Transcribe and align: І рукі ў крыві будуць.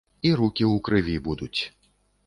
І 0.29 0.31
рукі 0.39 0.65
ў 0.71 0.75
крыві 0.89 1.17
будуць. 1.31 1.61